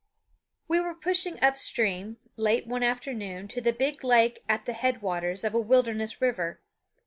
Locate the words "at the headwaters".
4.49-5.43